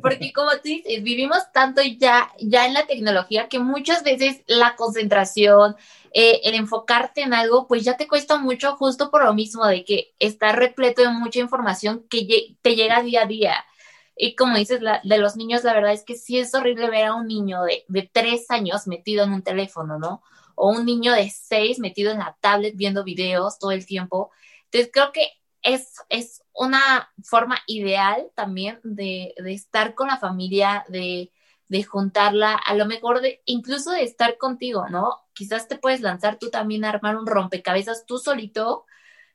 Porque 0.00 0.32
como 0.34 0.52
tú 0.52 0.60
dices, 0.64 1.02
vivimos 1.02 1.38
tanto 1.52 1.82
ya, 1.82 2.30
ya 2.38 2.66
en 2.66 2.74
la 2.74 2.86
tecnología 2.86 3.48
que 3.48 3.58
muchas 3.58 4.04
veces 4.04 4.42
la 4.46 4.76
concentración, 4.76 5.74
eh, 6.12 6.40
el 6.44 6.54
enfocarte 6.54 7.22
en 7.22 7.34
algo, 7.34 7.66
pues 7.66 7.82
ya 7.82 7.96
te 7.96 8.06
cuesta 8.06 8.38
mucho 8.38 8.76
justo 8.76 9.10
por 9.10 9.24
lo 9.24 9.34
mismo 9.34 9.66
de 9.66 9.84
que 9.84 10.14
está 10.20 10.52
repleto 10.52 11.02
de 11.02 11.08
mucha 11.08 11.40
información 11.40 12.06
que 12.08 12.54
te 12.62 12.76
llega 12.76 13.02
día 13.02 13.22
a 13.22 13.26
día. 13.26 13.64
Y 14.22 14.34
como 14.36 14.56
dices, 14.58 14.80
de 14.80 15.18
los 15.18 15.36
niños, 15.36 15.64
la 15.64 15.72
verdad 15.72 15.92
es 15.92 16.04
que 16.04 16.14
sí 16.14 16.38
es 16.38 16.54
horrible 16.54 16.90
ver 16.90 17.06
a 17.06 17.14
un 17.14 17.26
niño 17.26 17.62
de, 17.62 17.84
de 17.88 18.10
tres 18.12 18.50
años 18.50 18.86
metido 18.86 19.24
en 19.24 19.32
un 19.32 19.42
teléfono, 19.42 19.98
¿no? 19.98 20.22
O 20.54 20.70
un 20.70 20.84
niño 20.84 21.14
de 21.14 21.30
seis 21.30 21.78
metido 21.78 22.12
en 22.12 22.18
la 22.18 22.36
tablet 22.40 22.76
viendo 22.76 23.02
videos 23.02 23.58
todo 23.58 23.70
el 23.70 23.86
tiempo. 23.86 24.30
Entonces 24.64 24.90
creo 24.92 25.10
que 25.12 25.26
es, 25.62 25.96
es 26.10 26.42
una 26.54 27.10
forma 27.24 27.60
ideal 27.66 28.30
también 28.34 28.78
de, 28.82 29.34
estar 29.46 29.94
con 29.94 30.08
la 30.08 30.18
familia, 30.18 30.84
de, 30.88 31.30
juntarla, 31.88 32.56
a 32.56 32.74
lo 32.74 32.84
mejor 32.84 33.22
de, 33.22 33.40
incluso 33.46 33.90
de 33.90 34.02
estar 34.02 34.36
contigo, 34.36 34.88
¿no? 34.90 35.16
Quizás 35.32 35.66
te 35.66 35.78
puedes 35.78 36.02
lanzar 36.02 36.38
tú 36.38 36.50
también 36.50 36.84
a 36.84 36.90
armar 36.90 37.16
un 37.16 37.26
rompecabezas 37.26 38.04
tú 38.04 38.18
solito, 38.18 38.84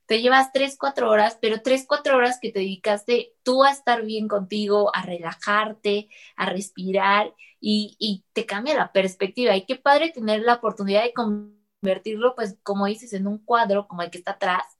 te 0.07 0.21
llevas 0.21 0.51
tres, 0.53 0.77
cuatro 0.79 1.09
horas, 1.09 1.37
pero 1.41 1.61
tres, 1.61 1.85
cuatro 1.87 2.17
horas 2.17 2.39
que 2.41 2.51
te 2.51 2.59
dedicaste 2.59 3.33
tú 3.43 3.63
a 3.63 3.71
estar 3.71 4.03
bien 4.03 4.27
contigo, 4.27 4.91
a 4.93 5.01
relajarte, 5.03 6.09
a 6.35 6.45
respirar 6.47 7.33
y, 7.59 7.95
y 7.99 8.23
te 8.33 8.45
cambia 8.45 8.75
la 8.75 8.91
perspectiva. 8.91 9.55
Y 9.55 9.65
qué 9.65 9.75
padre 9.75 10.11
tener 10.11 10.41
la 10.41 10.55
oportunidad 10.55 11.03
de 11.03 11.13
convertirlo, 11.13 12.35
pues 12.35 12.57
como 12.63 12.85
dices, 12.85 13.13
en 13.13 13.27
un 13.27 13.39
cuadro 13.39 13.87
como 13.87 14.01
el 14.01 14.11
que 14.11 14.19
está 14.19 14.31
atrás 14.31 14.75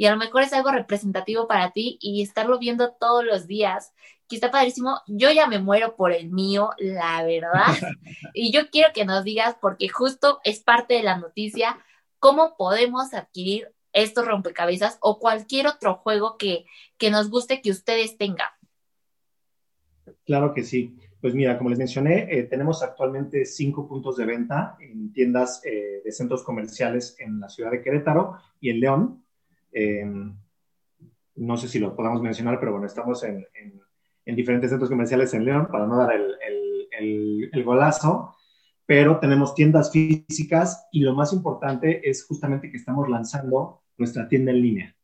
y 0.00 0.06
a 0.06 0.12
lo 0.12 0.16
mejor 0.16 0.40
es 0.40 0.54
algo 0.54 0.70
representativo 0.70 1.46
para 1.46 1.72
ti 1.72 1.98
y 2.00 2.22
estarlo 2.22 2.58
viendo 2.58 2.92
todos 2.98 3.22
los 3.22 3.46
días, 3.46 3.92
que 4.28 4.36
está 4.36 4.50
padrísimo. 4.50 4.98
Yo 5.06 5.30
ya 5.30 5.46
me 5.46 5.58
muero 5.58 5.94
por 5.94 6.12
el 6.12 6.30
mío, 6.30 6.70
la 6.78 7.22
verdad. 7.22 7.66
y 8.32 8.50
yo 8.50 8.70
quiero 8.70 8.94
que 8.94 9.04
nos 9.04 9.24
digas, 9.24 9.56
porque 9.60 9.90
justo 9.90 10.40
es 10.42 10.60
parte 10.60 10.94
de 10.94 11.02
la 11.02 11.18
noticia, 11.18 11.78
cómo 12.18 12.56
podemos 12.56 13.12
adquirir 13.12 13.74
estos 13.92 14.26
rompecabezas 14.26 14.98
o 15.00 15.18
cualquier 15.18 15.66
otro 15.66 15.96
juego 15.96 16.36
que, 16.38 16.64
que 16.98 17.10
nos 17.10 17.30
guste 17.30 17.62
que 17.62 17.70
ustedes 17.70 18.16
tengan. 18.16 18.48
Claro 20.24 20.54
que 20.54 20.62
sí. 20.62 20.96
Pues 21.20 21.34
mira, 21.34 21.58
como 21.58 21.68
les 21.68 21.78
mencioné, 21.78 22.28
eh, 22.30 22.44
tenemos 22.44 22.82
actualmente 22.82 23.44
cinco 23.44 23.86
puntos 23.86 24.16
de 24.16 24.24
venta 24.24 24.76
en 24.80 25.12
tiendas 25.12 25.60
eh, 25.64 26.00
de 26.02 26.12
centros 26.12 26.42
comerciales 26.42 27.14
en 27.18 27.38
la 27.40 27.48
ciudad 27.50 27.70
de 27.70 27.82
Querétaro 27.82 28.36
y 28.58 28.70
en 28.70 28.80
León. 28.80 29.24
Eh, 29.70 30.06
no 31.36 31.56
sé 31.58 31.68
si 31.68 31.78
lo 31.78 31.94
podamos 31.94 32.22
mencionar, 32.22 32.58
pero 32.58 32.72
bueno, 32.72 32.86
estamos 32.86 33.22
en, 33.24 33.46
diferentes 34.24 34.70
centros 34.70 34.88
comerciales 34.88 35.34
en 35.34 35.44
León 35.44 35.68
para 35.70 35.86
no 35.86 35.96
dar 35.96 36.12
el, 36.12 37.64
golazo, 37.64 38.36
pero 38.86 39.18
tenemos 39.18 39.54
tiendas 39.54 39.90
físicas 39.90 40.86
y 40.92 41.00
lo 41.00 41.14
más 41.14 41.32
importante 41.32 42.08
es 42.08 42.24
justamente 42.24 42.70
que 42.70 42.76
estamos 42.76 43.08
lanzando 43.08 43.79
nuestra 44.00 44.26
tienda 44.26 44.50
en 44.50 44.62
línea. 44.62 44.96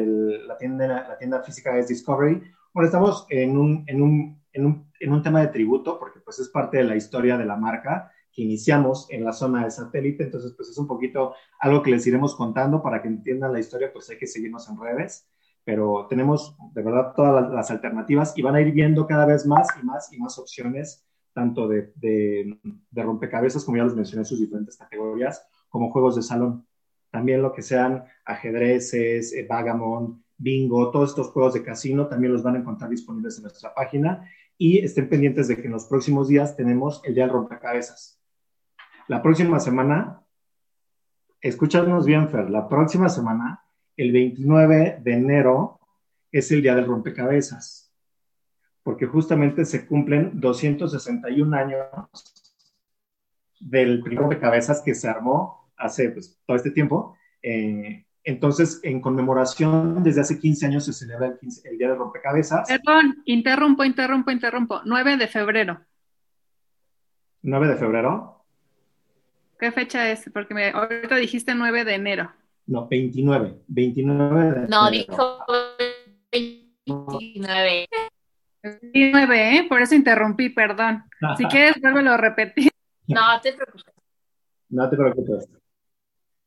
la, 0.48 0.58
tienda, 0.58 1.08
la 1.08 1.18
tienda 1.18 1.44
física 1.44 1.78
es 1.78 1.88
Discovery? 1.88 2.42
Bueno, 2.74 2.88
estamos 2.88 3.28
en 3.30 3.58
un, 3.58 3.84
en, 3.86 4.02
un, 4.02 4.43
en, 4.54 4.66
un, 4.66 4.92
en 5.00 5.12
un 5.12 5.22
tema 5.22 5.42
de 5.42 5.48
tributo, 5.48 6.00
porque 6.00 6.20
pues 6.20 6.40
es 6.40 6.50
parte 6.50 6.78
de 6.78 6.84
la 6.84 6.96
historia 6.96 7.38
de 7.38 7.46
la 7.46 7.58
marca 7.58 8.12
que 8.32 8.42
iniciamos 8.42 9.08
en 9.12 9.24
la 9.24 9.32
zona 9.32 9.64
de 9.64 9.72
satélite, 9.72 10.24
entonces 10.24 10.54
pues 10.56 10.70
es 10.70 10.78
un 10.78 10.88
poquito 10.88 11.36
algo 11.60 11.84
que 11.84 11.92
les 11.92 12.06
iremos 12.08 12.36
contando 12.36 12.82
para 12.82 13.02
que 13.02 13.08
entiendan 13.08 13.54
la 13.54 13.60
historia, 13.60 13.94
pues 13.94 14.10
hay 14.10 14.18
que 14.18 14.26
seguirnos 14.26 14.68
en 14.70 14.80
redes, 14.80 15.30
pero 15.64 16.08
tenemos 16.10 16.58
de 16.74 16.82
verdad 16.82 17.14
todas 17.16 17.52
las 17.52 17.70
alternativas 17.70 18.34
y 18.36 18.42
van 18.42 18.56
a 18.56 18.62
ir 18.62 18.72
viendo 18.72 19.06
cada 19.06 19.26
vez 19.26 19.46
más 19.46 19.68
y 19.82 19.86
más 19.86 20.12
y 20.12 20.18
más 20.18 20.40
opciones 20.40 21.06
tanto 21.34 21.68
de, 21.68 21.92
de, 21.96 22.58
rompecabezas, 22.94 23.66
como 23.66 23.78
ya 23.78 23.84
les 23.84 23.96
mencioné, 23.96 24.24
sus 24.24 24.40
diferentes 24.40 24.78
categorías, 24.78 25.46
como 25.68 25.92
juegos 25.92 26.16
de 26.16 26.22
salón. 26.22 26.66
También 27.10 27.42
lo 27.42 27.54
que 27.54 27.62
sean 27.62 28.06
ajedrezes, 28.26 29.34
eh, 29.34 29.46
vagamon, 29.50 30.24
bingo, 30.38 30.92
todos 30.92 31.10
estos 31.10 31.30
juegos 31.30 31.54
de 31.54 31.64
casino 31.64 32.08
también 32.08 32.34
los 32.34 32.44
van 32.44 32.56
a 32.56 32.60
encontrar 32.60 32.90
disponibles 32.90 33.38
en 33.38 33.44
nuestra 33.44 33.74
página 33.74 34.30
y 34.58 34.80
estén 34.80 35.10
pendientes 35.10 35.48
de 35.48 35.58
que 35.58 35.68
en 35.68 35.74
los 35.74 35.86
próximos 35.86 36.28
días 36.28 36.56
tenemos 36.56 37.02
el 37.04 37.16
día 37.16 37.26
del 37.26 37.34
rompecabezas. 37.34 38.20
La 39.08 39.22
próxima 39.22 39.60
semana, 39.60 40.22
escúchanos 41.42 42.06
bien, 42.06 42.30
Fer, 42.30 42.50
la 42.50 42.70
próxima 42.70 43.10
semana, 43.10 43.64
el 43.98 44.12
29 44.12 45.00
de 45.02 45.14
enero, 45.14 45.80
es 46.32 46.52
el 46.52 46.62
día 46.62 46.76
del 46.76 46.86
rompecabezas 46.86 47.84
porque 48.84 49.06
justamente 49.06 49.66
se 49.66 49.88
cumplen 49.88 50.40
261 50.40 51.56
años 51.56 51.88
del 53.60 54.04
primer 54.04 54.28
de 54.28 54.40
cabezas 54.40 54.82
que 54.82 54.94
se 54.94 55.08
armó 55.08 55.72
hace 55.78 56.10
pues, 56.10 56.38
todo 56.46 56.58
este 56.58 56.72
tiempo. 56.72 57.16
Eh, 57.42 58.06
entonces, 58.24 58.80
en 58.84 59.02
conmemoración, 59.02 60.02
desde 60.02 60.22
hace 60.22 60.40
15 60.40 60.66
años 60.68 60.86
se 60.86 60.94
celebra 60.94 61.28
el, 61.28 61.78
Día 61.78 61.90
de 61.90 61.96
Rompecabezas. 61.96 62.68
Perdón, 62.68 63.22
interrumpo, 63.26 63.84
interrumpo, 63.84 64.32
interrumpo. 64.32 64.82
9 64.86 65.18
de 65.18 65.28
febrero. 65.28 65.82
9 67.42 67.68
de 67.68 67.76
febrero. 67.76 68.46
¿Qué 69.60 69.72
fecha 69.72 70.10
es? 70.10 70.30
Porque 70.34 70.54
me, 70.54 70.70
ahorita 70.70 71.18
dijiste 71.18 71.54
9 71.54 71.84
de 71.84 71.96
enero. 71.96 72.32
No, 72.66 72.88
29. 72.88 73.64
29 73.68 74.42
de 74.42 74.48
enero. 74.48 74.68
No, 74.70 74.90
dijo 74.90 75.46
29. 76.32 77.88
29, 78.64 79.58
¿eh? 79.58 79.66
Por 79.68 79.82
eso 79.82 79.96
interrumpí, 79.96 80.48
perdón. 80.50 81.04
Si 81.38 81.44
quieres, 81.48 81.76
vuélvelo 81.82 82.12
a 82.12 82.18
repetir. 82.18 82.72
No 83.08 83.42
te 83.42 83.52
preocupes. 83.52 83.94
No 84.70 84.90
te 84.90 84.96
preocupes. 84.96 85.50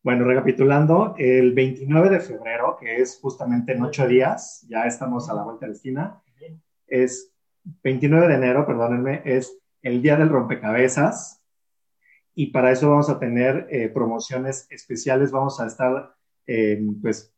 Bueno, 0.07 0.25
recapitulando, 0.25 1.17
el 1.19 1.53
29 1.53 2.11
de 2.11 2.21
febrero, 2.21 2.77
que 2.79 3.03
es 3.03 3.19
justamente 3.21 3.73
en 3.73 3.83
ocho 3.83 4.07
días, 4.07 4.65
ya 4.69 4.85
estamos 4.85 5.29
a 5.29 5.35
la 5.35 5.43
vuelta 5.43 5.67
de 5.67 5.71
la 5.71 5.75
esquina, 5.75 6.23
es 6.87 7.35
29 7.83 8.29
de 8.29 8.35
enero, 8.35 8.64
perdónenme, 8.64 9.23
es 9.25 9.59
el 9.83 10.01
día 10.03 10.16
del 10.16 10.29
rompecabezas 10.29 11.42
y 12.37 12.53
para 12.53 12.71
eso 12.71 12.88
vamos 12.88 13.11
a 13.11 13.19
tener 13.19 13.66
eh, 13.69 13.88
promociones 13.88 14.69
especiales, 14.71 15.33
vamos 15.33 15.59
a 15.59 15.66
estar 15.66 16.14
eh, 16.47 16.81
pues 17.03 17.35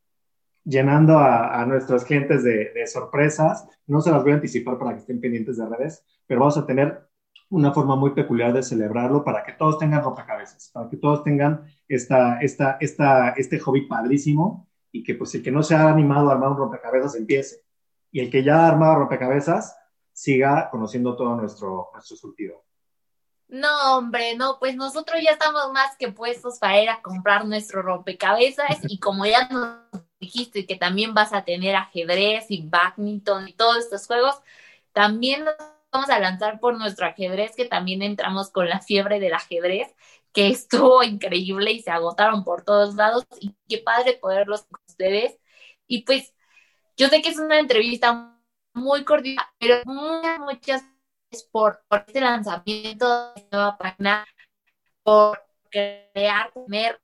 llenando 0.62 1.18
a, 1.18 1.64
nuestros 1.64 2.04
clientes 2.04 2.44
de, 2.44 2.86
sorpresas. 2.86 3.66
No 3.86 4.02
se 4.02 4.10
las 4.10 4.22
voy 4.22 4.32
a 4.32 4.34
anticipar 4.34 4.78
para 4.78 4.92
que 4.92 4.98
estén 4.98 5.22
pendientes 5.22 5.56
de 5.56 5.66
redes, 5.66 6.04
pero 6.26 6.40
vamos 6.40 6.58
a 6.58 6.66
tener 6.66 7.00
una 7.48 7.72
forma 7.72 7.96
muy 7.96 8.10
peculiar 8.10 8.52
de 8.52 8.62
celebrarlo 8.62 9.24
para 9.24 9.42
que 9.42 9.54
todos 9.54 9.78
tengan 9.78 10.04
rompecabezas, 10.04 10.70
para 10.70 10.90
que 10.90 10.98
todos 10.98 11.24
tengan 11.24 11.64
esta, 11.88 12.38
esta, 12.40 12.76
esta, 12.80 13.30
este 13.30 13.58
hobby 13.58 13.86
padrísimo 13.86 14.68
y 14.92 15.02
que 15.02 15.14
pues 15.14 15.34
el 15.34 15.42
que 15.42 15.50
no 15.50 15.62
se 15.62 15.74
ha 15.74 15.88
animado 15.88 16.28
a 16.28 16.32
armar 16.32 16.50
un 16.50 16.58
rompecabezas 16.58 17.14
empiece. 17.16 17.62
Y 18.10 18.20
el 18.20 18.30
que 18.30 18.42
ya 18.42 18.64
ha 18.64 18.68
armado 18.68 18.96
rompecabezas 18.96 19.76
siga 20.12 20.68
conociendo 20.70 21.16
todo 21.16 21.36
nuestro, 21.36 21.90
nuestro 21.92 22.16
surtido. 22.16 22.64
No, 23.48 23.96
hombre, 23.96 24.36
no, 24.36 24.58
pues 24.58 24.76
nosotros 24.76 25.22
ya 25.22 25.30
estamos 25.30 25.72
más 25.72 25.96
que 25.96 26.12
puestos 26.12 26.58
para 26.58 26.82
ir 26.82 26.90
a 26.90 27.00
comprar 27.00 27.46
nuestro 27.46 27.80
rompecabezas 27.80 28.78
y 28.88 28.98
como 28.98 29.24
ya 29.24 29.48
nos 29.48 30.02
dijiste 30.20 30.66
que 30.66 30.76
también 30.76 31.14
vas 31.14 31.32
a 31.32 31.44
tener 31.44 31.74
ajedrez 31.74 32.46
y 32.50 32.68
badminton 32.68 33.48
y 33.48 33.54
todos 33.54 33.78
estos 33.78 34.06
juegos, 34.06 34.34
también 34.92 35.44
nos 35.44 35.54
vamos 35.90 36.10
a 36.10 36.18
lanzar 36.18 36.60
por 36.60 36.76
nuestro 36.76 37.06
ajedrez, 37.06 37.54
que 37.56 37.64
también 37.64 38.02
entramos 38.02 38.50
con 38.50 38.68
la 38.68 38.80
fiebre 38.80 39.20
del 39.20 39.32
ajedrez, 39.32 39.94
que 40.32 40.48
estuvo 40.48 41.02
increíble 41.02 41.72
y 41.72 41.82
se 41.82 41.90
agotaron 41.90 42.44
por 42.44 42.64
todos 42.64 42.94
lados 42.94 43.26
y 43.40 43.54
qué 43.68 43.78
padre 43.78 44.18
poderlos 44.20 44.62
con 44.66 44.80
ustedes. 44.88 45.38
Y 45.86 46.04
pues 46.04 46.34
yo 46.96 47.08
sé 47.08 47.22
que 47.22 47.30
es 47.30 47.38
una 47.38 47.58
entrevista 47.60 48.38
muy 48.74 49.04
cordial, 49.04 49.44
pero 49.58 49.82
muchas, 49.86 50.38
muchas 50.40 50.82
gracias 51.30 51.48
por, 51.50 51.82
por 51.88 52.04
este 52.06 52.20
lanzamiento 52.20 53.32
de 53.34 53.40
esta 53.42 53.56
nueva 53.56 53.78
página, 53.78 54.26
por 55.02 55.42
crear, 55.70 56.52
tener 56.52 57.00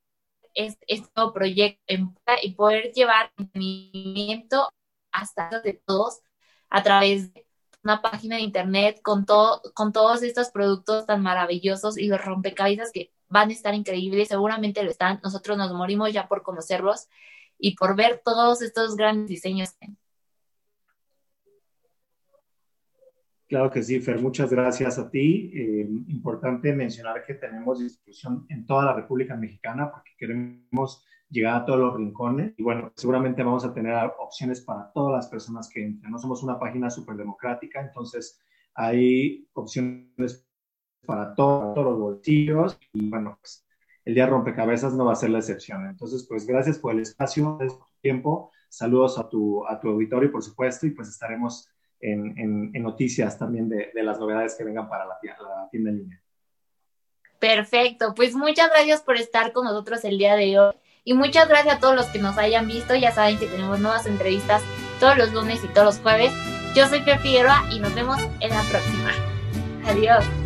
este, 0.55 1.03
nuevo 1.17 1.33
proyecto 1.33 1.95
y 2.43 2.55
poder 2.55 2.93
llevar 2.93 3.33
entretenimiento 3.37 4.69
hasta 5.13 5.61
de 5.61 5.75
todos 5.87 6.21
a 6.71 6.83
través 6.83 7.33
de 7.35 7.47
una 7.85 8.03
página 8.03 8.37
de 8.37 8.43
internet 8.43 9.01
con 9.03 9.27
todo, 9.27 9.63
con 9.75 9.93
todos 9.93 10.23
estos 10.23 10.51
productos 10.51 11.07
tan 11.07 11.23
maravillosos 11.23 11.99
y 11.99 12.07
los 12.09 12.25
rompecabezas 12.25 12.91
que 12.93 13.13
van 13.35 13.51
a 13.51 13.53
estar 13.53 13.75
increíbles, 13.75 14.29
seguramente 14.29 14.83
lo 14.85 14.91
están. 14.91 15.21
Nosotros 15.25 15.59
nos 15.59 15.75
morimos 15.75 16.13
ya 16.13 16.29
por 16.29 16.43
conocerlos 16.43 17.09
y 17.59 17.75
por 17.77 17.97
ver 17.97 18.23
todos 18.25 18.63
estos 18.63 18.95
grandes 18.95 19.29
diseños. 19.29 19.71
Claro 23.49 23.71
que 23.71 23.83
sí, 23.83 24.01
Fer, 24.01 24.21
muchas 24.21 24.51
gracias 24.51 24.99
a 24.99 25.11
ti. 25.11 25.51
Eh, 25.53 25.87
importante 26.09 26.73
mencionar 26.73 27.25
que 27.27 27.35
tenemos 27.35 27.81
distribución 27.81 28.47
en 28.49 28.65
toda 28.67 28.85
la 28.85 28.95
República 28.95 29.37
Mexicana 29.37 29.91
porque 29.91 30.13
queremos 30.17 31.05
llegar 31.29 31.57
a 31.57 31.65
todos 31.65 31.81
los 31.81 31.97
rincones 31.97 32.55
y 32.57 32.63
bueno, 32.63 32.93
seguramente 32.95 33.43
vamos 33.43 33.65
a 33.65 33.75
tener 33.75 33.95
opciones 34.21 34.61
para 34.61 34.93
todas 34.93 35.13
las 35.13 35.29
personas 35.29 35.69
que 35.69 35.85
entren. 35.85 36.13
No 36.13 36.19
somos 36.19 36.45
una 36.45 36.59
página 36.59 36.89
súper 36.89 37.17
democrática, 37.17 37.81
entonces 37.81 38.41
hay 38.75 39.49
opciones 39.55 40.47
para, 41.05 41.35
todos 41.35 41.85
los 41.85 41.99
bolsillos 41.99 42.79
y 42.93 43.09
bueno, 43.09 43.37
pues 43.41 43.65
el 44.05 44.15
día 44.15 44.27
rompecabezas 44.27 44.95
no 44.95 45.07
va 45.07 45.13
a 45.13 45.17
ser 45.17 45.31
la 45.31 45.39
excepción. 45.39 45.87
Entonces, 45.87 46.27
pues 46.29 46.47
gracias 46.47 46.79
por 46.79 46.93
el 46.93 47.01
espacio, 47.01 47.57
por 47.59 47.69
tu 47.69 48.01
tiempo, 48.01 48.51
saludos 48.69 49.19
a 49.19 49.29
tu, 49.29 49.67
a 49.67 49.81
tu 49.81 49.89
auditorio, 49.89 50.31
por 50.31 50.43
supuesto, 50.43 50.87
y 50.87 50.91
pues 50.91 51.09
estaremos 51.09 51.69
en, 52.01 52.73
noticias 52.73 53.39
también 53.39 53.69
de, 53.69 53.91
las 53.95 54.19
novedades 54.19 54.55
que 54.57 54.65
vengan 54.65 54.89
para 54.89 55.07
la, 55.07 55.19
la 55.23 55.69
tienda 55.71 55.91
en 55.91 55.99
línea. 55.99 56.23
Perfecto, 57.39 58.15
pues 58.15 58.35
muchas 58.35 58.71
gracias 58.71 59.03
por 59.03 59.17
estar 59.17 59.53
con 59.53 59.65
nosotros 59.65 60.05
el 60.05 60.19
día 60.19 60.37
de 60.37 60.59
hoy 60.59 60.75
y 61.05 61.15
muchas 61.15 61.49
gracias 61.49 61.77
a 61.77 61.79
todos 61.81 61.95
los 61.95 62.07
que 62.07 62.19
nos 62.19 62.39
hayan 62.39 62.67
visto. 62.67 62.95
Ya 62.95 63.13
saben 63.13 63.39
que 63.39 63.47
tenemos 63.47 63.79
nuevas 63.81 64.07
entrevistas 64.07 64.63
todos 64.99 65.17
los 65.19 65.33
lunes 65.33 65.63
y 65.63 65.69
todos 65.69 65.87
los 65.87 65.99
jueves. 65.99 66.33
Yo 66.75 66.87
soy 66.89 67.01
Fer 67.01 67.19
Figueroa 67.19 67.63
y 67.71 67.79
nos 67.79 67.95
vemos 67.95 68.19
en 68.41 68.51
la 68.51 68.63
próxima. 68.71 69.11
Adiós. 69.87 70.44